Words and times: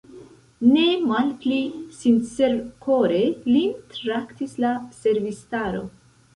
Ne 0.69 0.85
malpli 1.11 1.59
sincerkore 1.99 3.21
lin 3.53 3.79
traktis 4.01 4.59
la 4.67 4.75
servistaro. 5.01 5.89